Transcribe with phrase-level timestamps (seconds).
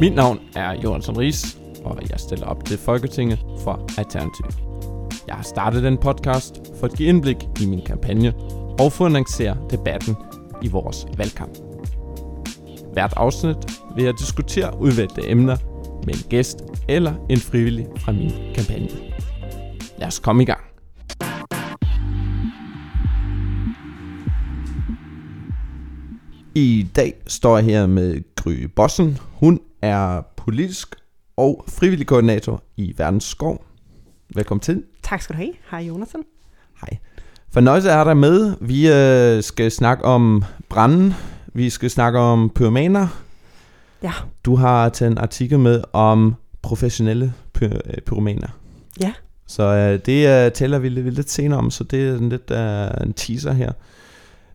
[0.00, 4.46] Mit navn er Jonathan Ries, og jeg stiller op til Folketinget for Alternativ.
[5.26, 8.34] Jeg har startet den podcast for at give indblik i min kampagne
[8.80, 10.16] og for at annoncere debatten
[10.62, 11.58] i vores valgkamp.
[12.92, 13.56] Hvert afsnit
[13.94, 15.56] vil jeg diskutere udvalgte emner
[16.06, 16.58] med en gæst
[16.88, 18.88] eller en frivillig fra min kampagne.
[19.98, 20.60] Lad os komme i gang.
[26.54, 29.18] I dag står jeg her med Gry Bossen.
[29.32, 30.96] Hun er politisk
[31.36, 33.64] og frivillig koordinator i Verdens Skov.
[34.34, 34.82] Velkommen til.
[35.02, 35.52] Tak skal du have.
[35.70, 36.20] Hej Jonathan.
[36.80, 36.98] Hej.
[37.52, 38.54] Fornøjelse er der med.
[38.60, 41.14] Vi øh, skal snakke om branden.
[41.54, 43.22] Vi skal snakke om pyromaner.
[44.02, 44.12] Ja.
[44.44, 48.48] Du har taget en artikel med om professionelle py- øh, pyromaner.
[49.00, 49.12] Ja.
[49.46, 53.06] Så øh, det øh, tæller vi lidt, lidt senere om, så det er lidt øh,
[53.06, 53.72] en teaser her.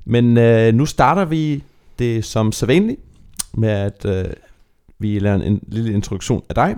[0.05, 1.63] Men øh, nu starter vi
[1.99, 2.99] det som sædvanligt
[3.53, 4.25] med, at øh,
[5.01, 6.75] vi laver en, en lille introduktion af dig,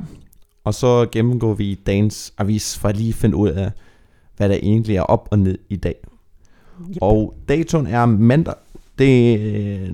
[0.63, 3.71] og så gennemgår vi dagens avis for at lige finde ud af,
[4.37, 5.95] hvad der egentlig er op og ned i dag.
[6.89, 6.97] Yep.
[7.01, 8.53] Og datoen er mandag,
[8.97, 9.33] det
[9.85, 9.91] er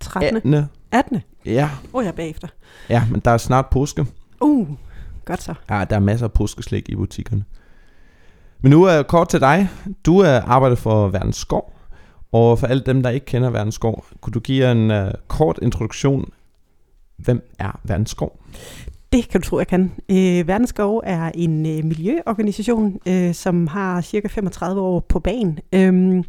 [0.00, 0.36] 13.
[0.36, 0.64] 18.
[0.92, 1.20] 18.
[1.46, 2.48] Ja, Åh, oh, jeg er bagefter.
[2.88, 4.06] ja, men der er snart påske.
[4.40, 4.68] Uh,
[5.24, 5.54] godt så.
[5.70, 7.44] Ja, der er masser af påskeslik i butikkerne.
[8.60, 9.68] Men nu er kort til dig.
[10.06, 11.74] Du er arbejder for Verdens Skov,
[12.32, 15.58] og for alle dem, der ikke kender Verdens Skov, kunne du give en uh, kort
[15.62, 16.30] introduktion.
[17.24, 18.38] Hvem er Verdensskov?
[19.12, 19.92] Det kan du tro, jeg kan.
[20.10, 25.58] Øh, Verdensskov er en øh, miljøorganisation, øh, som har cirka 35 år på banen.
[25.72, 26.24] Øh,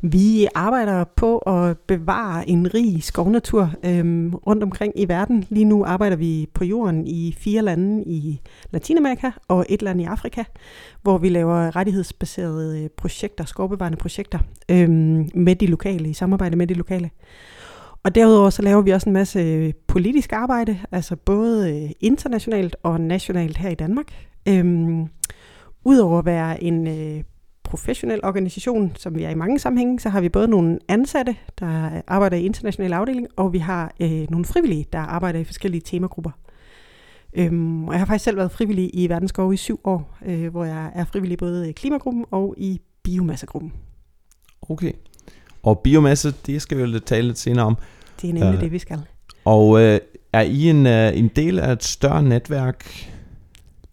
[0.00, 5.44] vi arbejder på at bevare en rig skovnatur øh, rundt omkring i verden.
[5.48, 10.04] Lige nu arbejder vi på jorden i fire lande i Latinamerika og et land i
[10.04, 10.44] Afrika,
[11.02, 14.38] hvor vi laver rettighedsbaserede øh, projekter, skovbevarende projekter,
[14.68, 14.88] øh,
[15.34, 17.10] med de lokale, i samarbejde med de lokale.
[18.06, 22.76] Og derudover så laver vi også en masse øh, politisk arbejde, altså både øh, internationalt
[22.82, 24.06] og nationalt her i Danmark.
[24.48, 25.06] Øhm,
[25.84, 27.24] Udover at være en øh,
[27.64, 32.02] professionel organisation, som vi er i mange sammenhænge, så har vi både nogle ansatte, der
[32.06, 36.30] arbejder i international afdeling, og vi har øh, nogle frivillige, der arbejder i forskellige temagrupper.
[37.34, 40.64] Øhm, og jeg har faktisk selv været frivillig i Verdensskov i syv år, øh, hvor
[40.64, 43.72] jeg er frivillig både i klimagruppen og i biomassegruppen.
[44.62, 44.92] Okay.
[45.62, 47.76] Og biomasse, det skal vi jo lidt tale lidt senere om.
[48.22, 48.60] Det er nemlig øh.
[48.60, 49.00] det, vi skal.
[49.44, 50.00] Og øh,
[50.32, 52.84] er I en, øh, en del af et større netværk?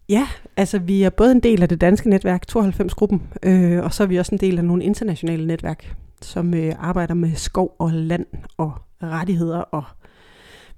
[0.08, 4.02] Ja, altså vi er både en del af det danske netværk, 92-gruppen, øh, og så
[4.02, 7.90] er vi også en del af nogle internationale netværk, som øh, arbejder med skov og
[7.92, 8.26] land
[8.56, 9.84] og rettigheder og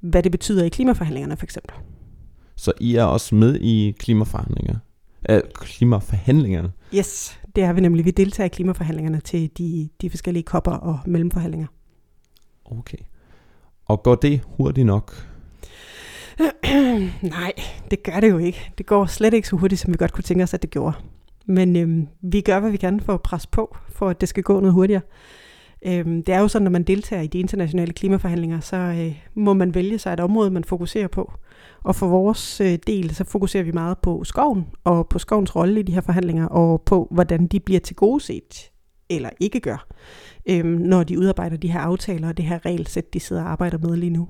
[0.00, 1.74] hvad det betyder i klimaforhandlingerne for eksempel.
[2.56, 4.78] Så I er også med i klimaforhandlinger?
[5.28, 6.72] Øh, klimaforhandlingerne?
[6.94, 8.04] Yes, det er vi nemlig.
[8.04, 11.66] Vi deltager i klimaforhandlingerne til de, de forskellige kopper og mellemforhandlinger.
[12.64, 12.98] Okay.
[13.88, 15.14] Og går det hurtigt nok?
[17.22, 17.52] Nej,
[17.90, 18.72] det gør det jo ikke.
[18.78, 20.96] Det går slet ikke så hurtigt, som vi godt kunne tænke os, at det gjorde.
[21.46, 24.42] Men øhm, vi gør, hvad vi kan for at presse på, for at det skal
[24.42, 25.02] gå noget hurtigere.
[25.86, 29.54] Øhm, det er jo sådan, når man deltager i de internationale klimaforhandlinger, så øh, må
[29.54, 31.32] man vælge sig et område, man fokuserer på.
[31.82, 35.80] Og for vores øh, del, så fokuserer vi meget på skoven, og på skovens rolle
[35.80, 38.70] i de her forhandlinger, og på, hvordan de bliver tilgodeset,
[39.08, 39.86] eller ikke gør,
[40.46, 43.78] øhm, når de udarbejder de her aftaler og det her regelsæt, de sidder og arbejder
[43.78, 44.28] med lige nu.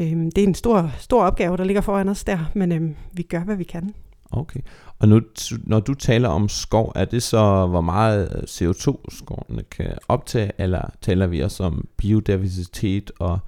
[0.00, 3.22] Øhm, det er en stor, stor opgave, der ligger foran os der, men øhm, vi
[3.22, 3.94] gør, hvad vi kan.
[4.30, 4.60] Okay.
[4.98, 5.20] Og nu,
[5.64, 10.90] når du taler om skov, er det så, hvor meget CO2 skovene kan optage, eller
[11.00, 13.38] taler vi også om biodiversitet og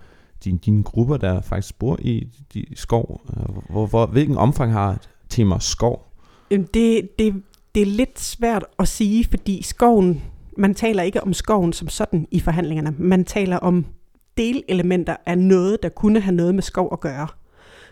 [0.45, 3.21] dine, dine grupper, der faktisk bor i de skov?
[3.71, 6.13] Hvor, hvor, hvilken omfang har tema skov?
[6.51, 7.43] Det, det,
[7.75, 10.23] det er lidt svært at sige, fordi skoven,
[10.59, 12.95] man taler ikke om skoven som sådan i forhandlingerne.
[12.99, 13.87] Man taler om
[14.37, 17.29] delelementer af noget, der kunne have noget med skov at gøre.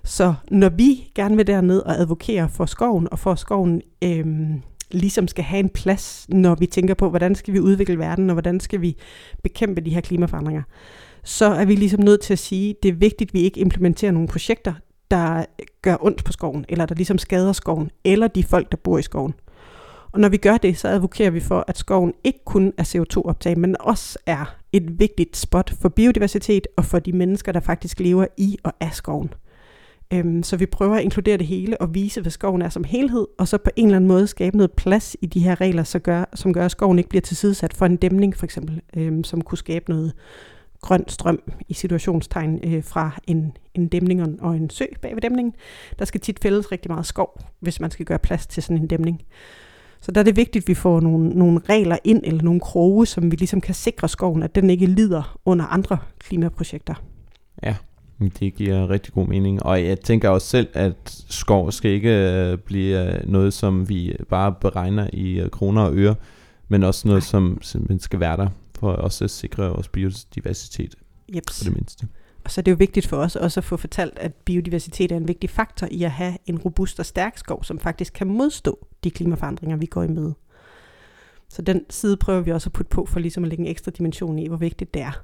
[0.04, 5.28] Så når vi gerne vil derned og advokere for skoven, og for skoven øhm, ligesom
[5.28, 8.60] skal have en plads, når vi tænker på, hvordan skal vi udvikle verden, og hvordan
[8.60, 8.96] skal vi
[9.42, 10.62] bekæmpe de her klimaforandringer,
[11.24, 13.60] så er vi ligesom nødt til at sige, at det er vigtigt, at vi ikke
[13.60, 14.74] implementerer nogle projekter,
[15.10, 15.44] der
[15.82, 19.02] gør ondt på skoven, eller der ligesom skader skoven, eller de folk, der bor i
[19.02, 19.34] skoven.
[20.12, 23.58] Og når vi gør det, så advokerer vi for, at skoven ikke kun er CO2-optag,
[23.58, 28.26] men også er et vigtigt spot for biodiversitet og for de mennesker, der faktisk lever
[28.36, 29.34] i og af skoven.
[30.12, 33.26] Øhm, så vi prøver at inkludere det hele og vise, hvad skoven er som helhed,
[33.38, 35.98] og så på en eller anden måde skabe noget plads i de her regler, så
[35.98, 39.40] gør, som gør, at skoven ikke bliver tilsidesat for en dæmning for eksempel, øhm, som
[39.40, 40.12] kunne skabe noget
[40.80, 45.54] grøn strøm i situationstegn øh, fra en, en dæmning og en sø bag ved dæmningen.
[45.98, 48.86] Der skal tit fældes rigtig meget skov, hvis man skal gøre plads til sådan en
[48.86, 49.22] dæmning.
[50.02, 53.06] Så der er det vigtigt, at vi får nogle, nogle regler ind, eller nogle kroge,
[53.06, 56.94] som vi ligesom kan sikre skoven, at den ikke lider under andre klimaprojekter.
[57.62, 57.76] Ja,
[58.40, 59.62] Det giver rigtig god mening.
[59.62, 64.16] Og jeg tænker også selv, at skov skal ikke øh, blive øh, noget, som vi
[64.28, 66.14] bare beregner i øh, kroner og øre,
[66.68, 70.94] men også noget, som simpelthen skal være der for også at sikre vores biodiversitet
[71.36, 71.58] Jeps.
[71.58, 72.06] for det mindste.
[72.44, 75.16] Og så er det jo vigtigt for os også at få fortalt, at biodiversitet er
[75.16, 78.86] en vigtig faktor i at have en robust og stærk skov, som faktisk kan modstå
[79.04, 80.34] de klimaforandringer, vi går i møde.
[81.48, 83.90] Så den side prøver vi også at putte på, for ligesom at lægge en ekstra
[83.90, 85.22] dimension i, hvor vigtigt det er.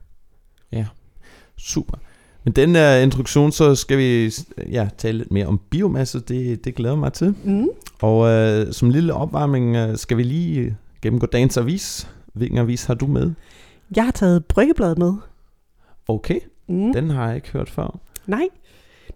[1.59, 1.99] Super.
[2.45, 4.33] Men den uh, introduktion, så skal vi
[4.73, 6.21] ja, tale lidt mere om biomasse.
[6.21, 7.35] Det, det glæder mig til.
[7.45, 7.69] Mm.
[8.03, 10.73] Og uh, som lille opvarmning uh, skal vi lige øh,
[11.03, 12.09] gennemgå dagens avis.
[12.33, 13.33] Hvilken avis har du med?
[13.97, 15.13] Jeg har taget Bryggebladet med.
[16.09, 16.93] Okay, Mm.
[16.93, 17.99] den har jeg ikke hørt før.
[18.27, 18.49] Nej,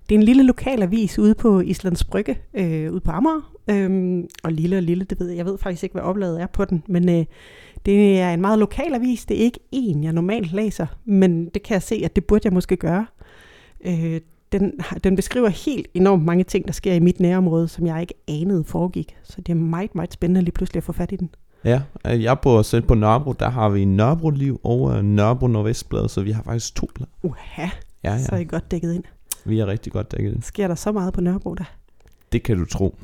[0.09, 3.53] det er en lille lokal avis ude på Islands Brygge, øh, ude på Amager.
[3.71, 5.37] Øhm, og lille og lille, det ved jeg.
[5.37, 7.25] Jeg ved faktisk ikke, hvad oplaget er på den, men øh,
[7.87, 9.25] det er en meget lokal avis.
[9.25, 12.41] Det er ikke en, jeg normalt læser, men det kan jeg se, at det burde
[12.45, 13.07] jeg måske gøre.
[13.85, 14.21] Øh,
[14.53, 14.73] den,
[15.05, 18.65] den beskriver helt enormt mange ting, der sker i mit nærområde, som jeg ikke anede
[18.65, 19.17] foregik.
[19.23, 21.31] Så det er meget, meget spændende lige pludselig at få fat i den.
[21.65, 23.33] Ja, øh, jeg bor selv på Nørrebro.
[23.33, 27.07] Der har vi Nørrebro Liv og uh, Nørrebro Nordvestblad, så vi har faktisk to blad.
[27.23, 27.69] Uha,
[28.05, 28.43] Ja, så er ja.
[28.43, 29.05] I godt dækket ind.
[29.45, 30.45] Vi er rigtig godt dækket.
[30.45, 31.65] Sker der så meget på Nørrebro der?
[32.33, 32.97] Det kan du tro.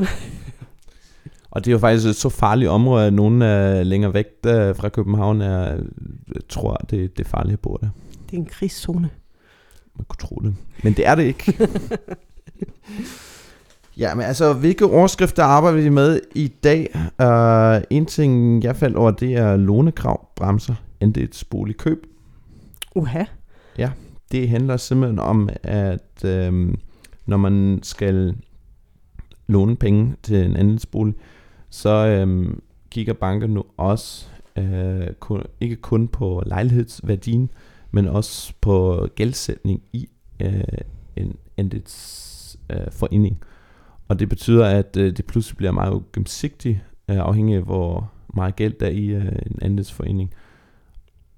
[1.50, 4.72] og det er jo faktisk et så farligt område, at nogen er længere væk der
[4.72, 5.64] fra København er,
[6.34, 7.88] jeg tror, det, det er farligt at bo der.
[8.30, 9.10] Det er en krigszone.
[9.96, 10.54] Man kunne tro det.
[10.82, 11.58] Men det er det ikke.
[13.98, 16.90] ja, men altså, hvilke overskrifter arbejder vi med i dag?
[17.22, 22.06] Uh, en ting, jeg faldt over, det er lånekrav, bremser, andelsboligkøb.
[22.94, 23.24] Uha,
[24.32, 26.78] Det handler simpelthen om, at øhm,
[27.26, 28.36] når man skal
[29.46, 31.14] låne penge til en andelsbolig,
[31.70, 37.50] så øhm, kigger banker nu også øh, kun, ikke kun på lejlighedsværdien,
[37.90, 40.08] men også på gældsætning i
[40.40, 40.62] øh,
[41.16, 43.38] en andelsforening.
[43.40, 43.57] Øh.
[44.08, 46.78] Og det betyder, at øh, det pludselig bliver meget ugennemsigtigt,
[47.10, 50.34] øh, afhængig af hvor meget gæld der er i øh, en andelsforening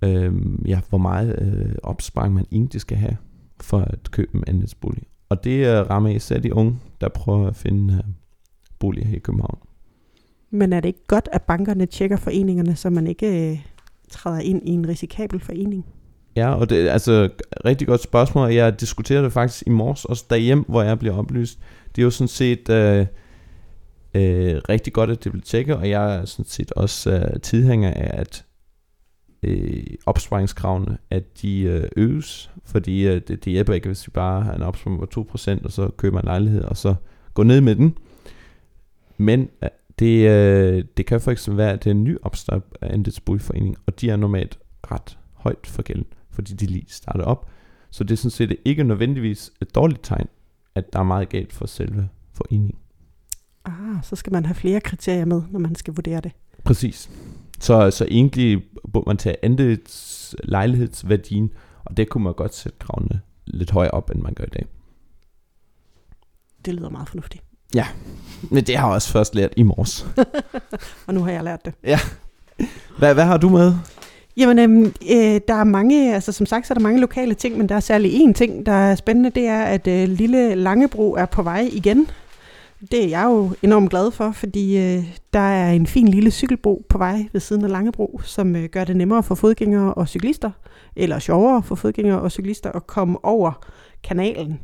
[0.02, 0.32] øh,
[0.66, 3.16] ja, hvor meget øh, opsparing man egentlig skal have
[3.60, 5.02] for at købe en andelsbolig.
[5.28, 8.00] Og det øh, rammer især de unge, der prøver at finde øh,
[8.78, 9.58] boliger her i København.
[10.50, 13.58] Men er det ikke godt, at bankerne tjekker foreningerne, så man ikke øh,
[14.10, 15.86] træder ind i en risikabel forening?
[16.36, 17.28] Ja, og det er altså
[17.64, 21.58] rigtig godt spørgsmål, jeg diskuterede det faktisk i morges, også derhjemme, hvor jeg bliver oplyst.
[21.96, 23.06] Det er jo sådan set øh,
[24.14, 27.90] øh, rigtig godt, at det bliver tjekket, og jeg er sådan set også øh, tilhænger
[27.90, 28.44] af, at
[29.42, 34.42] øh, opsparingskravene, at de øh, øges, fordi øh, det, det hjælper ikke, hvis vi bare
[34.42, 36.94] har en opsparing på 2%, og så køber en lejlighed, og så
[37.34, 37.98] går ned med den.
[39.16, 42.62] Men øh, det, øh, det kan for eksempel være, at det er en ny opstart
[42.80, 44.58] af andelsboligforening, og de er normalt
[44.90, 47.50] ret højt for gælden, fordi de lige starter op.
[47.90, 50.28] Så det er sådan set ikke nødvendigvis et dårligt tegn,
[50.80, 52.74] at der er meget galt for selve foreningen.
[53.64, 56.32] Ah, så skal man have flere kriterier med, når man skal vurdere det.
[56.64, 57.10] Præcis.
[57.60, 58.62] Så, så egentlig
[58.92, 61.50] burde man tage andels lejlighedsværdien,
[61.84, 64.66] og det kunne man godt sætte kravene lidt højere op, end man gør i dag.
[66.64, 67.44] Det lyder meget fornuftigt.
[68.50, 70.06] Men det har jeg også først lært i morges.
[71.06, 71.74] Og nu har jeg lært det.
[72.98, 73.74] Hvad, hvad har du med?
[74.36, 77.58] Jamen, øhm, øh, der er mange, altså som sagt, så er der mange lokale ting,
[77.58, 81.12] men der er særlig én ting, der er spændende, det er, at øh, Lille Langebro
[81.14, 82.08] er på vej igen.
[82.90, 86.86] Det er jeg jo enormt glad for, fordi øh, der er en fin lille cykelbro
[86.88, 90.50] på vej ved siden af Langebro, som øh, gør det nemmere for fodgængere og cyklister,
[90.96, 93.66] eller sjovere for fodgængere og cyklister at komme over
[94.02, 94.60] kanalen,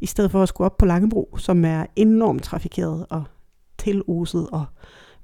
[0.00, 3.24] i stedet for at skulle op på Langebro, som er enormt trafikeret og
[3.78, 4.64] tiloset, og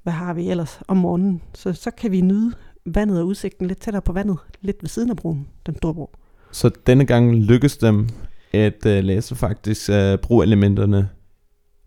[0.03, 1.41] hvad har vi ellers om morgenen.
[1.53, 2.53] Så, så kan vi nyde
[2.95, 6.15] vandet og udsigten lidt tættere på vandet, lidt ved siden af broen, den store bro.
[6.51, 8.07] Så denne gang lykkedes dem
[8.53, 11.09] at uh, læse faktisk uh, brugerelementerne.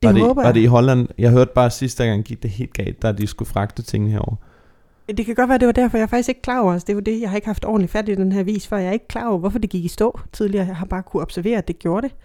[0.02, 0.54] Det var det, håber Var jeg.
[0.54, 1.08] det i Holland?
[1.18, 4.36] Jeg hørte bare sidste gang gik det helt galt, da de skulle fragte tingene herover.
[5.16, 6.94] Det kan godt være, det var derfor, jeg er faktisk ikke klar over, altså det
[6.94, 8.92] var det, jeg har ikke haft ordentligt fat i den her vis, for jeg er
[8.92, 10.66] ikke klar over, hvorfor det gik i stå tidligere.
[10.66, 12.16] Jeg har bare kunne observere, at det gjorde det.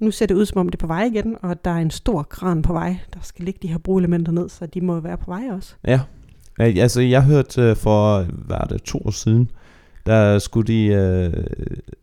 [0.00, 1.90] Nu ser det ud, som om det er på vej igen, og der er en
[1.90, 5.16] stor kran på vej, der skal ligge de her brugelementer ned, så de må være
[5.16, 5.74] på vej også.
[5.86, 6.00] Ja,
[6.62, 9.50] Øh, altså jeg hørte uh, for, hvad er det, to år siden,
[10.06, 11.44] der skulle de uh,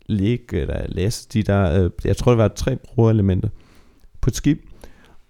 [0.06, 3.48] ligge, eller læse de der, uh, jeg tror det var tre brugerelementer
[4.20, 4.58] på et skib,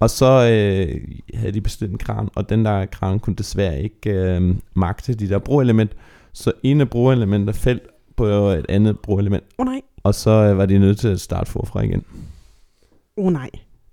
[0.01, 4.39] og så uh, havde de bestilt en kran, og den der kran kunne desværre ikke
[4.41, 5.93] uh, magte de der brugerelement,
[6.33, 7.83] så ene brugerelement faldt
[8.17, 11.21] på et andet brugerelement, Åh oh, nej, og så uh, var de nødt til at
[11.21, 12.05] starte forfra igen.
[13.17, 13.51] åh oh, nej.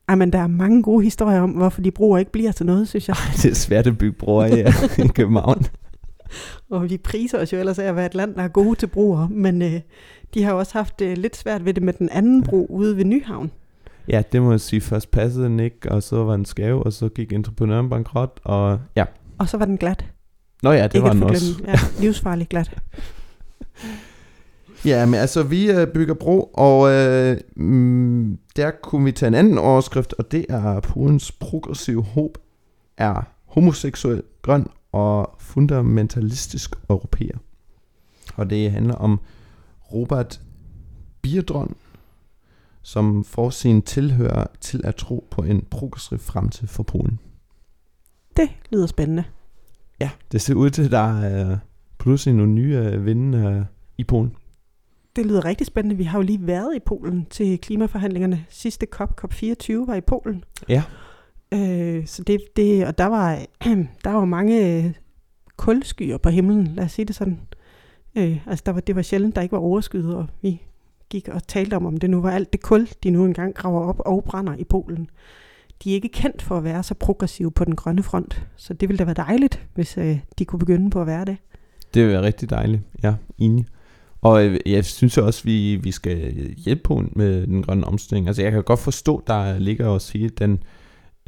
[0.08, 2.88] Ej, men der er mange gode historier om, hvorfor de bruger ikke bliver til noget,
[2.88, 3.16] synes jeg.
[3.44, 4.60] det er svært at bygge broer i,
[5.04, 5.66] i København.
[6.70, 8.88] Og vi priser os jo ellers af at være et land, der er gode til
[8.88, 9.82] brugere, men øh,
[10.34, 13.06] De har også haft øh, lidt svært ved det med den anden bro ude ved
[13.06, 13.52] Nyhavn.
[14.08, 14.82] Ja, det må jeg sige.
[14.82, 18.80] Først passede den ikke, og så var den skæv, og så gik entreprenøren bankrot, og
[18.96, 19.06] ja.
[19.38, 20.06] Og så var den glat.
[20.64, 21.46] Nå ja, det Ikke var den også.
[21.68, 22.72] Ja, livsfarligt glat.
[24.86, 29.34] Ja, men altså, vi øh, bygger bro, og øh, mm, der kunne vi tage en
[29.34, 32.38] anden overskrift, og det er Polens progressive håb
[32.98, 37.38] er homoseksuel, grøn og fundamentalistisk europæer.
[38.36, 39.20] Og det handler om
[39.94, 40.42] Robert
[41.22, 41.76] Biedron,
[42.82, 47.20] som får sin tilhører til at tro på en progressiv fremtid for Polen.
[48.38, 49.24] Det lyder spændende.
[50.00, 51.58] Ja, det ser ud til, at der er
[51.98, 53.66] pludselig nogle nye øh, vinde øh,
[53.98, 54.36] i Polen.
[55.18, 55.98] Det lyder rigtig spændende.
[55.98, 58.46] Vi har jo lige været i Polen til klimaforhandlingerne.
[58.50, 60.44] Sidste COP, COP24, var i Polen.
[60.70, 60.84] Ja.
[61.54, 63.46] Øh, så det, det, og der var,
[64.04, 64.94] der var mange øh,
[65.58, 67.40] kulskyer på himlen, lad os sige det sådan.
[68.16, 70.62] Øh, altså der var, det var sjældent, der ikke var overskyet, og vi
[71.10, 73.82] gik og talte om, om det nu var alt det kul, de nu engang graver
[73.82, 75.10] op og brænder i Polen.
[75.84, 78.90] De er ikke kendt for at være så progressive på den grønne front, så det
[78.90, 81.38] ville da være dejligt, hvis øh, de kunne begynde på at være det.
[81.94, 82.82] Det vil være rigtig dejligt.
[83.04, 83.66] Ja, enig.
[84.22, 88.28] Og øh, jeg synes også, vi, vi skal hjælpe på med den grønne omstilling.
[88.28, 90.60] Altså jeg kan godt forstå, der ligger også hele den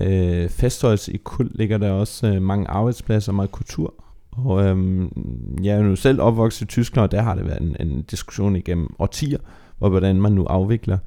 [0.02, 3.94] øh, fastholdelse i kul, ligger der også øh, mange arbejdspladser og meget kultur.
[4.32, 5.12] Og øhm,
[5.64, 8.56] jeg er jo selv opvokset i Tyskland, og der har det været en, en diskussion
[8.56, 9.38] igennem årtier,
[9.78, 10.98] hvor hvordan man nu afvikler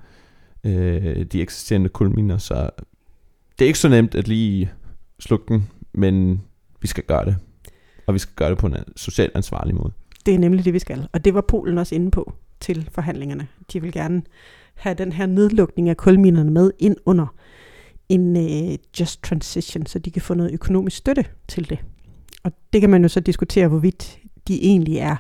[0.65, 2.39] øh, de eksisterende kulminer.
[2.39, 2.71] Så
[3.59, 4.71] det er ikke så nemt at lige
[5.21, 6.43] slukke den, men
[6.81, 7.37] vi skal gøre det.
[8.07, 9.93] Og vi skal gøre det på en socialt ansvarlig måde.
[10.27, 11.09] Det er nemlig det, vi skal.
[11.13, 13.49] Og det var Polen også inde på til forhandlingerne.
[13.73, 14.23] De vil gerne
[14.75, 17.27] have den her nedlukning af kulminerne med ind under
[18.09, 21.79] en uh, just transition, så de kan få noget økonomisk støtte til det.
[22.45, 25.17] Og det kan man jo så diskutere, hvorvidt de egentlig er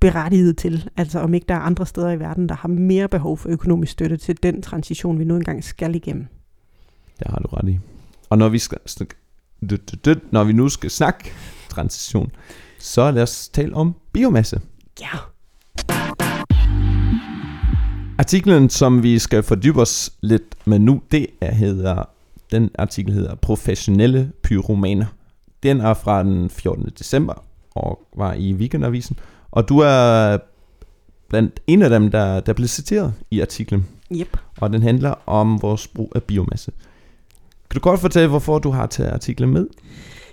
[0.00, 0.88] berettiget til.
[0.96, 3.92] Altså om ikke der er andre steder i verden, der har mere behov for økonomisk
[3.92, 6.26] støtte til den transition, vi nu engang skal igennem.
[7.18, 7.78] Det har du ret i.
[8.30, 8.78] Og når vi, skal,
[10.30, 11.32] når vi nu skal snakke
[11.68, 12.30] transition,
[12.86, 14.60] så lad os tale om biomasse.
[15.00, 15.18] Ja.
[18.18, 22.04] Artiklen, som vi skal fordybe os lidt med nu, det er, hedder,
[22.50, 25.06] den artikel hedder Professionelle pyromaner.
[25.62, 26.88] Den er fra den 14.
[26.98, 29.18] december og var i Weekendavisen.
[29.50, 30.38] Og du er
[31.28, 33.86] blandt en af dem, der, der blev citeret i artiklen.
[34.12, 34.36] Yep.
[34.60, 36.72] Og den handler om vores brug af biomasse.
[37.70, 39.66] Kan du godt fortælle, hvorfor du har taget artiklen med?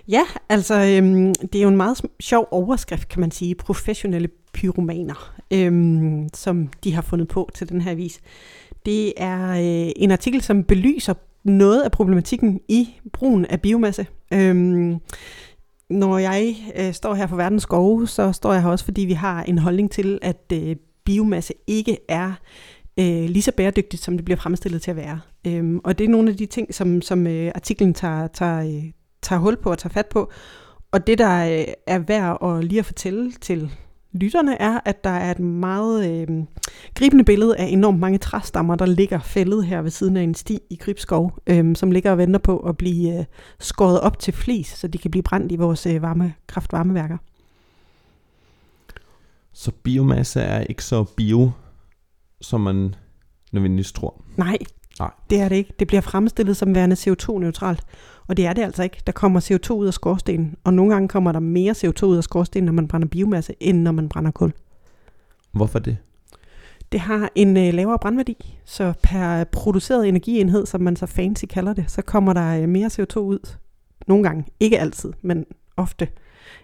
[0.08, 5.34] Ja, altså øhm, det er jo en meget sjov overskrift, kan man sige, professionelle pyromaner,
[5.50, 8.20] øhm, som de har fundet på til den her vis.
[8.86, 14.06] Det er øh, en artikel, som belyser noget af problematikken i brugen af biomasse.
[14.32, 14.98] Øhm,
[15.90, 19.12] når jeg øh, står her for verdens skove, så står jeg her også, fordi vi
[19.12, 22.32] har en holdning til, at øh, biomasse ikke er
[22.98, 25.20] øh, lige så bæredygtigt, som det bliver fremstillet til at være.
[25.46, 28.84] Øhm, og det er nogle af de ting, som, som øh, artiklen tager, tager, øh,
[29.24, 30.30] tager hul på og tager fat på.
[30.92, 33.70] Og det, der øh, er værd at lige at fortælle til
[34.12, 36.28] lytterne, er, at der er et meget øh,
[36.94, 40.58] gribende billede af enormt mange træstammer, der ligger fældet her ved siden af en sti
[40.70, 43.24] i Gribskov, øh, som ligger og venter på at blive øh,
[43.60, 47.16] skåret op til flis, så de kan blive brændt i vores øh, varme, kraftvarmeværker.
[49.52, 51.50] Så biomasse er ikke så bio,
[52.40, 52.94] som man
[53.52, 54.22] nødvendigvis tror.
[54.36, 54.58] Nej,
[54.98, 55.10] Nej.
[55.30, 55.72] det er det ikke.
[55.78, 57.80] Det bliver fremstillet som værende CO2-neutralt.
[58.26, 58.96] Og det er det altså ikke.
[59.06, 62.24] Der kommer CO2 ud af skorstenen, og nogle gange kommer der mere CO2 ud af
[62.24, 64.52] skorstenen, når man brænder biomasse, end når man brænder kul.
[65.52, 65.96] Hvorfor det?
[66.92, 71.72] Det har en øh, lavere brændværdi, så per produceret energienhed, som man så fancy kalder
[71.72, 73.56] det, så kommer der øh, mere CO2 ud.
[74.06, 75.44] Nogle gange, ikke altid, men
[75.76, 76.08] ofte,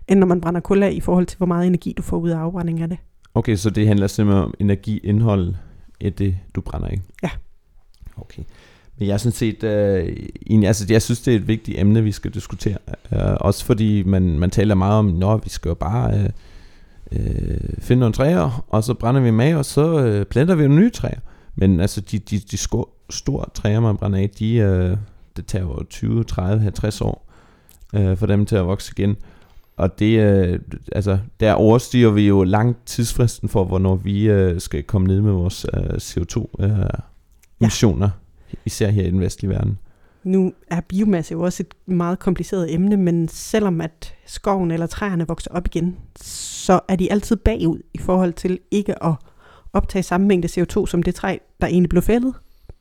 [0.09, 2.31] end når man brænder kul af i forhold til, hvor meget energi du får ud
[2.31, 2.99] af afbrænding af det.
[3.35, 5.55] Okay, så det handler simpelthen om energiindhold
[6.01, 7.03] i det, du brænder, ikke?
[7.23, 7.31] Ja.
[8.17, 8.43] Okay.
[8.99, 12.13] Men jeg synes set, øh, en, altså, jeg synes, det er et vigtigt emne, vi
[12.13, 12.79] skal diskutere.
[13.13, 16.29] Øh, også fordi man, man taler meget om, når vi skal jo bare øh,
[17.13, 20.63] øh, finde nogle træer, og så brænder vi dem af, og så øh, planter vi
[20.63, 21.19] nogle nye træer.
[21.55, 24.97] Men altså, de, de, de sko- store træer, man brænder af, de, øh,
[25.37, 27.27] det tager jo 20, 30, 50 år
[27.95, 29.17] øh, for dem til at vokse igen.
[29.77, 30.59] Og det, øh,
[30.93, 35.33] altså, der overstiger vi jo langt tidsfristen for, hvornår vi øh, skal komme ned med
[35.33, 36.71] vores øh, CO2 øh,
[37.61, 38.57] ja.
[38.65, 39.79] især her i den vestlige verden.
[40.25, 45.27] Nu er biomasse jo også et meget kompliceret emne, men selvom at skoven eller træerne
[45.27, 49.15] vokser op igen, så er de altid bagud i forhold til ikke at
[49.73, 52.35] optage samme mængde CO2 som det træ, der egentlig blev fældet.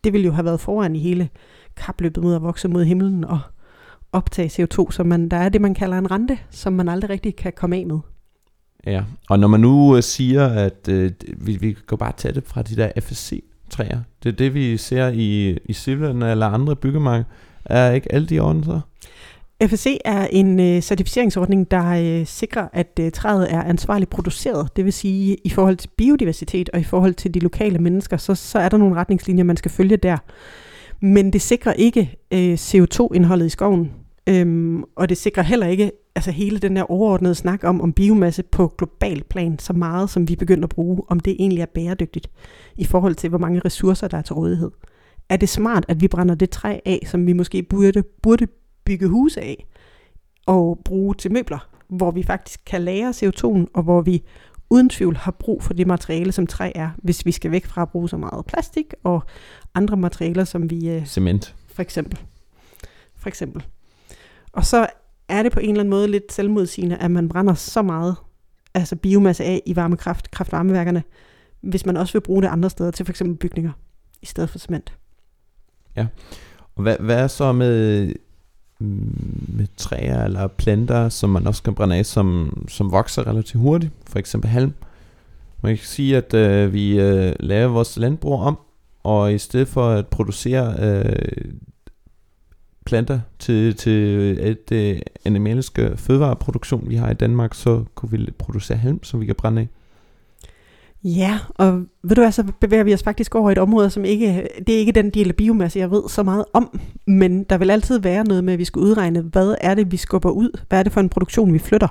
[0.04, 1.30] Det ville jo have været foran i hele
[1.76, 3.40] kapløbet mod at vokse mod himlen og
[4.12, 7.36] optage CO2, så man, der er det, man kalder en rente, som man aldrig rigtig
[7.36, 8.00] kan komme af med.
[8.86, 12.44] Ja, og når man nu øh, siger, at øh, vi, vi kan bare tage det
[12.46, 12.92] fra de der
[13.70, 14.00] træer.
[14.24, 17.24] det er det, vi ser i, i Sivlen eller andre byggemarker,
[17.66, 18.82] er ikke alle de orden?
[19.64, 24.76] FSC er en øh, certificeringsordning, der øh, sikrer, at øh, træet er ansvarligt produceret.
[24.76, 28.36] Det vil sige, i forhold til biodiversitet og i forhold til de lokale mennesker, så,
[28.36, 30.18] så er der nogle retningslinjer, man skal følge der.
[31.02, 33.92] Men det sikrer ikke øh, CO2-indholdet i skoven.
[34.30, 38.44] Øhm, og det sikrer heller ikke altså hele den der overordnede snak om, om biomasse
[38.44, 42.30] på global plan, så meget som vi begynder at bruge, om det egentlig er bæredygtigt
[42.76, 44.72] i forhold til, hvor mange ressourcer der er til rådighed.
[45.30, 48.48] Er det smart, at vi brænder det træ af, som vi måske burde, burde
[48.86, 49.66] bygge huse af
[50.46, 54.24] og bruge til møbler, hvor vi faktisk kan lære CO2'en, og hvor vi
[54.70, 57.82] uden tvivl har brug for det materiale, som træ er, hvis vi skal væk fra
[57.82, 59.24] at bruge så meget plastik og
[59.76, 60.90] andre materialer, som vi...
[60.90, 61.56] Øh, Cement.
[61.68, 62.20] For eksempel.
[63.16, 63.66] For eksempel.
[64.52, 64.88] Og så
[65.30, 68.16] er det på en eller anden måde lidt selvmodsigende, at man brænder så meget
[68.74, 71.04] altså biomasse af i varmekraft, kraftvarmeværkerne,
[71.62, 73.72] hvis man også vil bruge det andre steder, til for eksempel bygninger,
[74.22, 74.94] i stedet for cement.
[75.96, 76.08] Ja,
[76.76, 78.08] og hvad, hvad er så med,
[78.80, 83.62] mm, med træer eller planter, som man også kan brænde af, som, som vokser relativt
[83.62, 84.74] hurtigt, for eksempel halm?
[85.62, 88.60] Man kan sige, at øh, vi øh, laver vores landbrug om,
[89.04, 91.52] og i stedet for at producere øh,
[92.86, 93.94] planter til, til
[94.40, 99.22] et øh, animaliske øh, fødevareproduktion, vi har i Danmark, så kunne vi producere halm, som
[99.22, 99.68] vi kan brænde af.
[101.04, 104.48] Ja, og ved du hvad, så bevæger vi os faktisk over et område, som ikke,
[104.68, 107.72] det er ikke den del af biomasse, jeg ved så meget om, men der vil
[107.72, 110.60] altid være noget med, at vi skal udregne, hvad er det, vi skubber ud?
[110.70, 111.88] Hvad er det for en produktion, vi flytter?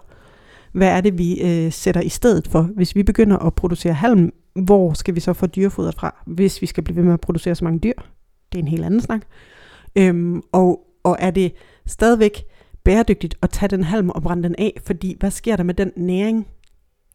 [0.73, 2.63] Hvad er det, vi øh, sætter i stedet for?
[2.63, 6.67] Hvis vi begynder at producere halm, hvor skal vi så få dyrefoder fra, hvis vi
[6.67, 7.93] skal blive ved med at producere så mange dyr?
[8.53, 9.23] Det er en helt anden snak.
[9.97, 11.53] Øhm, og, og er det
[11.87, 12.45] stadigvæk
[12.85, 14.81] bæredygtigt at tage den halm og brænde den af?
[14.87, 16.49] Fordi hvad sker der med den næring,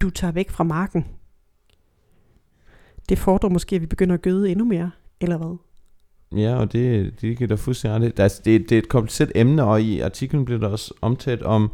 [0.01, 1.05] du tager væk fra marken?
[3.09, 5.57] Det fordrer måske, at vi begynder at gøde endnu mere, eller hvad?
[6.39, 8.19] Ja, og det, det kan da fuldstændig ret.
[8.19, 11.71] Altså, det, det er et kompliceret emne, og i artiklen bliver der også omtalt om,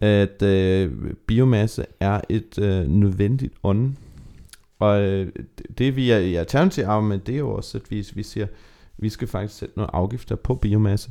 [0.00, 0.92] at øh,
[1.26, 3.94] biomasse er et øh, nødvendigt ånd.
[4.78, 5.32] Og øh,
[5.78, 8.46] det vi er i alternativ med, det er jo også, at vi, vi siger,
[8.98, 11.10] vi skal faktisk sætte nogle afgifter på biomasse.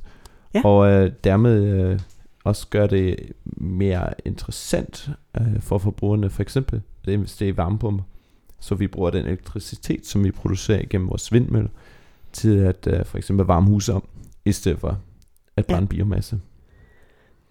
[0.53, 0.61] Ja.
[0.65, 1.99] Og øh, dermed øh,
[2.43, 5.09] også gøre det mere interessant
[5.41, 8.03] øh, for forbrugerne, for eksempel at investere i varmepumper.
[8.59, 11.69] Så vi bruger den elektricitet, som vi producerer gennem vores vindmøller,
[12.33, 14.03] til at uh, for eksempel varme huse om,
[14.45, 14.99] i stedet for
[15.57, 15.95] at brænde ja.
[15.95, 16.39] biomasse.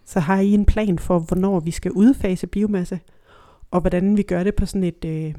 [0.05, 3.01] Så har I en plan for, hvornår vi skal udfase biomasse,
[3.71, 5.35] og hvordan vi gør det på sådan et øh,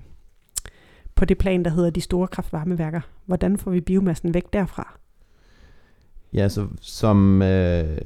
[1.18, 3.02] på det plan, der hedder de store kraftvarmeværker.
[3.26, 4.98] Hvordan får vi biomassen væk derfra?
[6.34, 7.98] Ja, så som øh,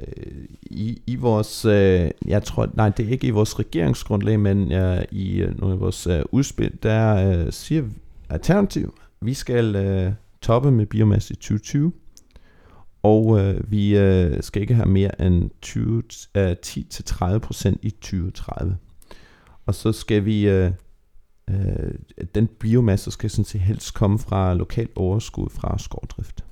[0.62, 5.04] i, i vores, øh, jeg tror, nej, det er ikke i vores regeringsgrundlag, men øh,
[5.12, 7.84] i øh, nogle af vores øh, udspil, der øh, siger
[8.30, 11.92] Alternativ, vi skal øh, toppe med biomasse i 2020,
[13.04, 16.04] og øh, vi øh, skal ikke have mere end 20,
[16.36, 18.78] øh, 10-30% i 2030.
[19.66, 20.72] Og så skal vi, øh,
[21.50, 21.94] øh,
[22.36, 26.46] den biomasse skal sådan set helst komme fra lokalt overskud fra skovdrift.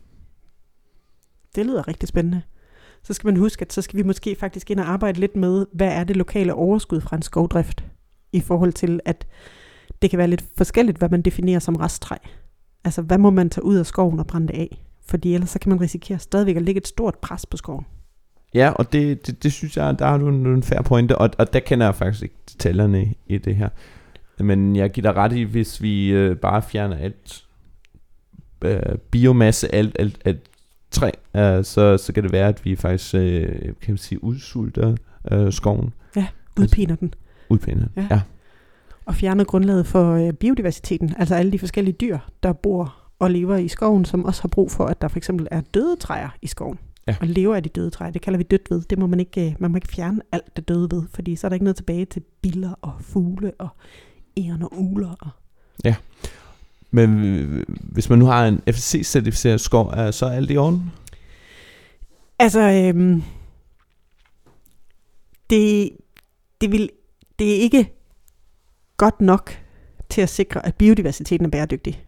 [1.56, 2.41] Det lyder rigtig spændende.
[3.04, 5.65] Så skal man huske, at så skal vi måske faktisk ind og arbejde lidt med,
[5.73, 7.84] hvad er det lokale overskud fra en skovdrift,
[8.34, 9.28] i forhold til, at
[10.02, 12.15] det kan være lidt forskelligt, hvad man definerer som resttræ.
[12.84, 14.86] Altså, hvad må man tage ud af skoven og brænde det af?
[15.06, 17.86] Fordi ellers så kan man risikere stadigvæk at lægge et stort pres på skoven.
[18.54, 21.30] Ja, og det, det, det synes jeg, der har du en, en færre pointe, og,
[21.38, 23.69] og der kender jeg faktisk ikke detaljerne i, i det her.
[24.39, 27.45] Men jeg giver dig ret i, hvis vi øh, bare fjerner alt
[28.65, 30.49] øh, biomasse, alt, alt, alt
[30.91, 33.19] træ, uh, så, så kan det være, at vi faktisk uh,
[33.82, 34.95] kan man sige, udsulter
[35.32, 35.93] uh, skoven.
[36.15, 36.28] Ja,
[36.60, 37.13] udpiner den.
[37.49, 38.08] Udpiner ja.
[38.12, 38.21] ja.
[39.06, 43.58] Og fjerner grundlaget for uh, biodiversiteten, altså alle de forskellige dyr, der bor og lever
[43.58, 46.47] i skoven, som også har brug for, at der for eksempel er døde træer i
[46.47, 46.80] skoven.
[47.08, 47.15] Ja.
[47.21, 48.12] Og lever af de døde træer.
[48.12, 48.82] Det kalder vi dødt ved.
[48.82, 51.49] Det må man ikke, man må ikke fjerne alt det døde ved, fordi så er
[51.49, 53.69] der ikke noget tilbage til biller og fugle og
[54.47, 55.36] æren og uler.
[55.84, 55.95] Ja.
[56.91, 60.91] Men øh, hvis man nu har en FSC-certificeret skov, er så alt i orden?
[62.39, 63.23] Altså, øhm,
[65.49, 65.89] det,
[66.62, 66.89] det, vil,
[67.39, 67.93] det er ikke
[68.97, 69.52] godt nok
[70.10, 72.04] til at sikre, at biodiversiteten er bæredygtig.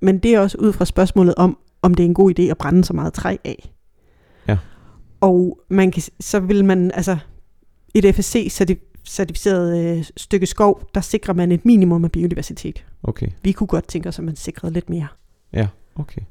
[0.00, 2.58] Men det er også ud fra spørgsmålet om, om det er en god idé at
[2.58, 3.72] brænde så meget træ af.
[4.48, 4.58] Ja.
[5.20, 7.16] Og man kan, så vil man, altså,
[7.94, 8.48] et FSC
[9.06, 12.84] certificeret øh, stykke skov, der sikrer man et minimum af biodiversitet.
[13.02, 13.28] Okay.
[13.42, 15.06] Vi kunne godt tænke os, at man sikrede lidt mere.
[15.52, 16.22] Ja, okay.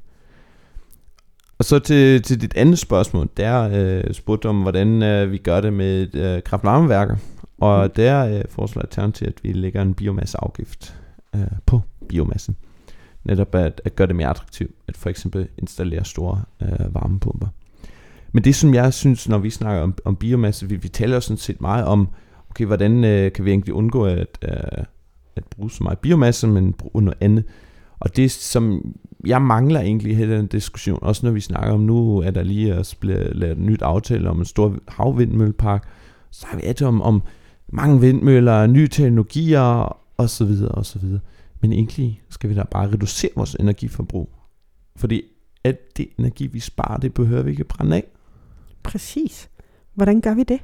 [1.58, 5.60] Og så til, til dit andet spørgsmål, der øh, spurgte om, hvordan øh, vi gør
[5.60, 7.16] det med øh, kraftvarmeværker.
[7.58, 11.00] Og der øh, foreslår Alternativ, at vi lægger en biomasseafgift
[11.34, 12.54] øh, på biomasse.
[13.24, 17.46] Netop at, at gøre det mere attraktivt, at for eksempel installere store øh, varmepumper.
[18.32, 21.36] Men det som jeg synes, når vi snakker om, om biomasse, vi, vi taler sådan
[21.36, 22.08] set meget om,
[22.56, 24.84] okay, hvordan øh, kan vi egentlig undgå at, øh,
[25.36, 27.44] at bruge så meget biomasse, men bruge noget andet.
[27.98, 28.94] Og det som
[29.26, 32.74] jeg mangler egentlig i den diskussion, også når vi snakker om, nu er der lige
[32.74, 35.88] at lavet et nyt aftale om en stor havvindmøllepark,
[36.30, 37.22] så har vi et om, om
[37.68, 40.50] mange vindmøller, nye teknologier osv.
[40.70, 41.04] osv.
[41.60, 44.30] Men egentlig skal vi da bare reducere vores energiforbrug.
[44.96, 45.22] Fordi
[45.64, 48.04] alt det energi, vi sparer, det behøver vi ikke brænde af.
[48.82, 49.50] Præcis.
[49.94, 50.60] Hvordan gør vi det?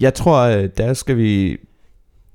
[0.00, 1.58] Jeg tror, øh, der skal vi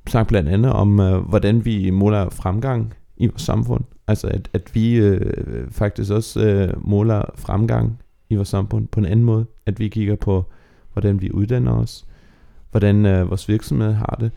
[0.08, 3.84] snakke blandt andet om, øh, hvordan vi måler fremgang i vores samfund.
[4.08, 8.00] Altså at, at vi øh, faktisk også øh, måler fremgang
[8.30, 9.46] i vores samfund på en anden måde.
[9.66, 10.46] At vi kigger på,
[10.94, 12.06] hvordan vi uddanner os,
[12.72, 14.32] hvordan øh, vores virksomhed har det,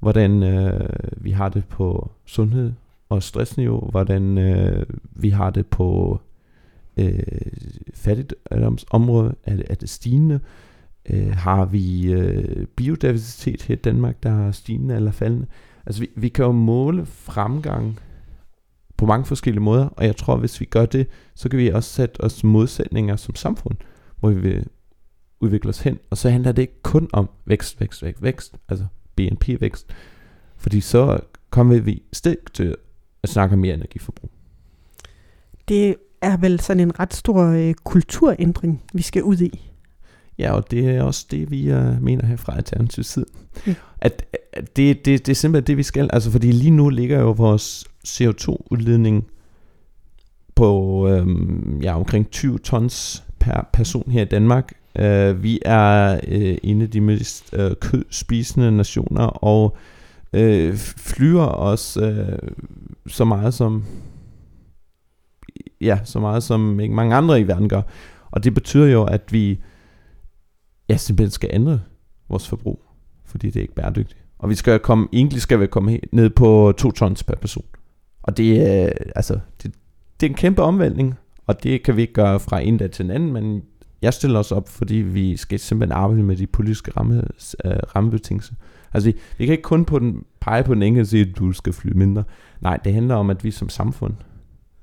[0.00, 2.72] hvordan øh, vi har det på sundhed
[3.08, 6.20] og stressniveau, hvordan øh, vi har det på
[6.96, 7.18] øh,
[7.94, 10.40] fattigdomsområdet, er det, er det stigende, øh,
[11.10, 15.46] Øh, har vi øh, biodiversitet her i Danmark, der er stigende eller faldende.
[15.86, 17.98] Altså vi, vi kan jo måle fremgang
[18.96, 21.90] på mange forskellige måder, og jeg tror, hvis vi gør det, så kan vi også
[21.90, 23.76] sætte os modsætninger som samfund,
[24.20, 24.66] hvor vi vil
[25.40, 25.98] udvikle os hen.
[26.10, 29.86] Og så handler det ikke kun om vækst, vækst, vækst, vækst, altså BNP-vækst,
[30.56, 32.76] fordi så kommer vi stik til
[33.22, 34.30] at snakke om mere energiforbrug.
[35.68, 39.67] Det er vel sådan en ret stor øh, kulturændring, vi skal ud i.
[40.38, 43.26] Ja, og det er også det, vi uh, mener her fra Alternativ side.
[43.66, 43.74] Mm.
[44.00, 46.10] At, at det, det, det er simpelthen det, vi skal.
[46.12, 49.26] Altså, fordi lige nu ligger jo vores CO2-udledning
[50.54, 54.72] på øhm, ja, omkring 20 tons per person her i Danmark.
[54.98, 59.76] Uh, vi er uh, en af de mest uh, kødspisende nationer, og
[60.32, 62.38] uh, flyver os uh,
[63.06, 63.84] så meget som
[65.80, 67.82] ja, så meget som ikke mange andre i verden gør.
[68.30, 69.60] Og det betyder jo, at vi
[70.88, 71.80] ja, simpelthen skal ændre
[72.28, 72.84] vores forbrug,
[73.24, 74.20] fordi det er ikke bæredygtigt.
[74.38, 77.64] Og vi skal komme, egentlig skal vi komme ned på 2 tons per person.
[78.22, 79.74] Og det er, altså, det,
[80.20, 81.14] det er en kæmpe omvæltning,
[81.46, 83.62] og det kan vi ikke gøre fra en dag til en anden, men
[84.02, 87.22] jeg stiller os op, fordi vi skal simpelthen arbejde med de politiske ramme,
[87.64, 88.54] uh, rammebetingelser.
[88.94, 91.38] Altså, vi, vi kan ikke kun på den, pege på den enkelte og sige, at
[91.38, 92.24] du skal flyve mindre.
[92.60, 94.14] Nej, det handler om, at vi som samfund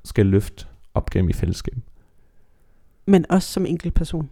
[0.03, 1.77] skal løfte opgaven i fællesskab.
[3.07, 4.29] Men også som enkeltperson.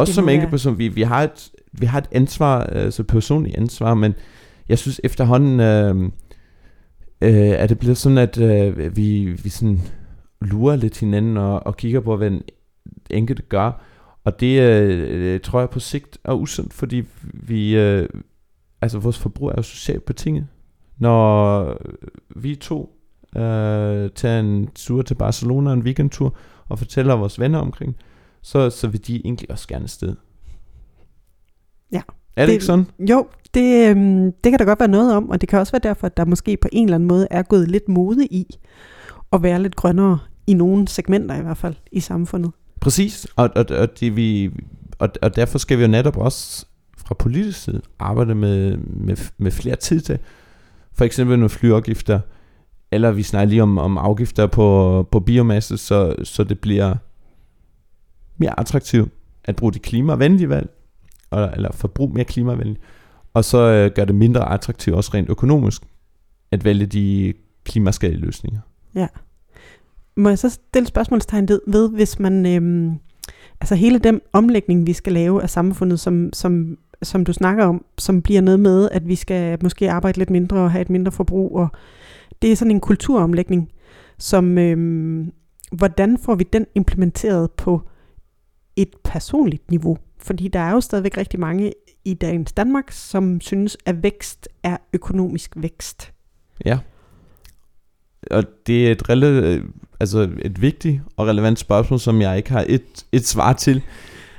[0.00, 0.78] Også som enkeltperson.
[0.78, 4.14] Vi, vi, har et, vi har et ansvar, altså personligt ansvar, men
[4.68, 6.10] jeg synes efterhånden, øh,
[7.20, 9.80] øh, er det blevet sådan, at øh, vi, vi sådan
[10.40, 12.42] lurer lidt hinanden og, og kigger på, hvad en
[13.10, 13.84] enkelte gør.
[14.24, 18.08] Og det øh, tror jeg på sigt er usundt, fordi vi, øh,
[18.82, 20.46] altså vores forbrug er jo socialt betinget.
[20.98, 21.76] Når
[22.36, 22.98] vi to
[23.36, 26.36] øh, tager en tur til Barcelona, en weekendtur,
[26.68, 27.96] og fortæller vores venner omkring,
[28.42, 30.16] så, så vil de egentlig også gerne sted.
[31.92, 32.00] Ja.
[32.36, 32.86] Er det, det ikke sådan?
[32.98, 35.80] Jo, det, øhm, det kan der godt være noget om, og det kan også være
[35.82, 38.46] derfor, at der måske på en eller anden måde er gået lidt mode i
[39.32, 42.52] at være lidt grønnere i nogle segmenter i hvert fald i samfundet.
[42.80, 44.50] Præcis, og, og, og, det, vi,
[44.98, 46.66] og, og derfor skal vi jo netop også
[46.98, 50.18] fra politisk side arbejde med, med, med flere tid til.
[50.92, 52.20] For eksempel nogle flyafgifter,
[52.92, 56.94] eller vi snakker lige om, om afgifter på, på biomasse, så, så det bliver
[58.38, 59.12] mere attraktivt
[59.44, 60.70] at bruge de klimavenlige valg,
[61.32, 62.80] eller, eller forbruge mere klimavenligt,
[63.34, 65.82] og så øh, gør det mindre attraktivt også rent økonomisk
[66.50, 68.60] at vælge de klimaskadelige løsninger.
[68.94, 69.06] Ja.
[70.16, 72.98] Må jeg så stille spørgsmålstegn ved, hvis man, øhm,
[73.60, 77.84] altså hele den omlægning, vi skal lave af samfundet, som, som, som du snakker om,
[77.98, 81.12] som bliver noget med, at vi skal måske arbejde lidt mindre og have et mindre
[81.12, 81.68] forbrug, og
[82.42, 83.70] det er sådan en kulturomlægning,
[84.18, 85.32] som, øhm,
[85.72, 87.82] hvordan får vi den implementeret på
[88.78, 89.98] et personligt niveau?
[90.18, 91.72] Fordi der er jo stadigvæk rigtig mange
[92.04, 96.12] i dagens Danmark, som synes, at vækst er økonomisk vækst.
[96.64, 96.78] Ja.
[98.30, 99.64] Og det er et, rele- øh,
[100.00, 103.82] altså et vigtigt og relevant spørgsmål, som jeg ikke har et, et svar til.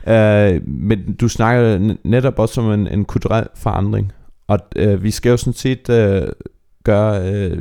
[0.07, 4.11] Uh, men du snakker netop også om en, en kulturel forandring.
[4.47, 6.29] Og uh, vi skal jo sådan set uh,
[6.83, 7.57] gøre uh,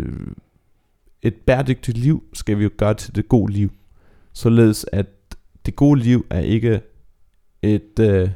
[1.23, 3.71] et bæredygtigt liv, skal vi jo gøre til det gode liv.
[4.33, 5.07] Således at
[5.69, 6.81] det gode liv er ikke
[7.63, 8.31] et uh,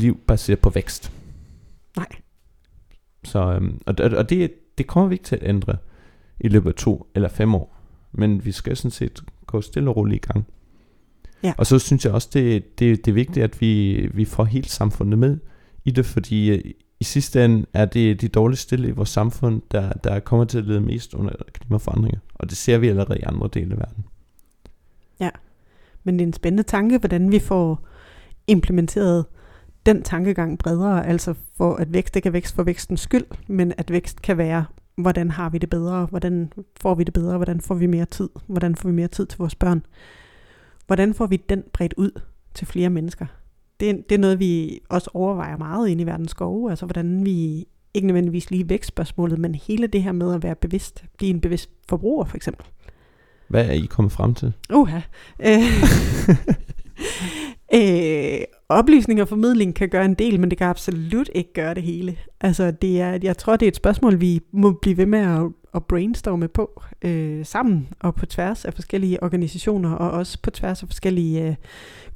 [0.00, 1.12] liv baseret på vækst.
[1.96, 2.06] Nej.
[3.24, 5.76] Så, um, og, og det, det kommer vi ikke til at ændre
[6.40, 7.76] i løbet af to eller fem år.
[8.12, 10.46] Men vi skal sådan set gå stille og roligt i gang.
[11.42, 11.52] Ja.
[11.58, 14.68] Og så synes jeg også, det, det, det er vigtigt, at vi, vi får hele
[14.68, 15.38] samfundet med
[15.84, 16.60] i det, fordi øh,
[17.00, 20.58] i sidste ende er det de dårligt stille i vores samfund, der, der kommer til
[20.58, 22.20] at lide mest under klimaforandringer.
[22.34, 24.04] Og det ser vi allerede i andre dele af verden.
[26.04, 27.86] Men det er en spændende tanke, hvordan vi får
[28.46, 29.24] implementeret
[29.86, 33.90] den tankegang bredere, altså for at vækst ikke er vækst for vækstens skyld, men at
[33.90, 34.64] vækst kan være,
[34.96, 38.28] hvordan har vi det bedre, hvordan får vi det bedre, hvordan får vi mere tid,
[38.46, 39.82] hvordan får vi mere tid til vores børn,
[40.86, 42.20] hvordan får vi den bredt ud
[42.54, 43.26] til flere mennesker.
[43.80, 47.24] Det, er- det er noget, vi også overvejer meget inde i verdens skove, altså hvordan
[47.24, 51.40] vi ikke nødvendigvis lige vækstspørgsmålet, men hele det her med at være bevidst, blive en
[51.40, 52.66] bevidst forbruger for eksempel.
[53.48, 54.52] Hvad er I kommet frem til?
[54.72, 55.00] Uha.
[57.74, 61.74] Øh, øh, oplysning og formidling kan gøre en del, men det kan absolut ikke gøre
[61.74, 62.16] det hele.
[62.40, 65.42] Altså, det er, jeg tror, det er et spørgsmål, vi må blive ved med at,
[65.74, 70.82] at brainstorme på øh, sammen og på tværs af forskellige organisationer og også på tværs
[70.82, 71.54] af forskellige øh,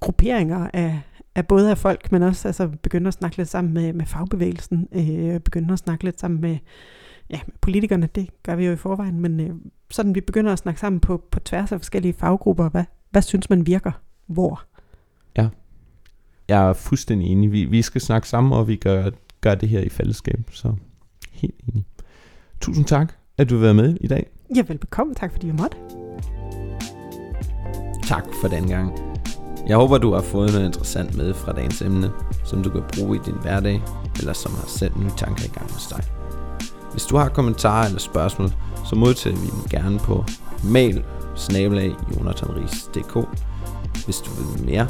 [0.00, 1.00] grupperinger af,
[1.34, 4.88] af både af folk, men også altså, begynde at snakke lidt sammen med, med fagbevægelsen,
[4.92, 6.58] øh, begynde at snakke lidt sammen med,
[7.30, 9.50] ja, med politikerne, det gør vi jo i forvejen, men øh,
[9.92, 13.50] sådan vi begynder at snakke sammen på, på tværs af forskellige faggrupper, hvad, hvad synes
[13.50, 13.92] man virker
[14.26, 14.62] hvor?
[16.48, 17.52] Jeg er fuldstændig enig.
[17.52, 20.40] Vi, vi skal snakke sammen, og vi gør, gør det her i fællesskab.
[20.50, 20.74] Så
[21.33, 21.85] helt enig.
[22.61, 24.31] Tusind tak, at du har været med i dag.
[24.57, 25.14] Ja, velbekomme.
[25.14, 25.76] Tak fordi jeg måtte.
[28.02, 28.92] Tak for den gang.
[29.66, 32.11] Jeg håber, du har fået noget interessant med fra dagens emne,
[32.44, 33.83] som du kan bruge i din hverdag,
[34.18, 36.05] eller som har sat nye tanker i gang hos dig.
[36.92, 38.50] Hvis du har kommentarer eller spørgsmål,
[38.85, 40.24] så modtager vi dem gerne på
[40.64, 41.05] mail
[42.16, 43.14] jonathanris.dk
[44.05, 44.88] Hvis du vil mere,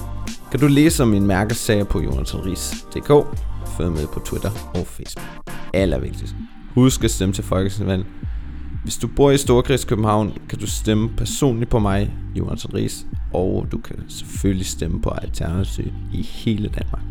[0.50, 3.10] kan du læse om min mærkesager på jonathanris.dk
[3.76, 5.26] Følg med på Twitter og Facebook.
[5.74, 6.34] Allervigtigst.
[6.74, 8.06] Husk at stemme til Folketingsvalg.
[8.82, 13.66] Hvis du bor i Storkreds København, kan du stemme personligt på mig, Jonathan Ries, og
[13.72, 17.02] du kan selvfølgelig stemme på Alternativ i hele Danmark.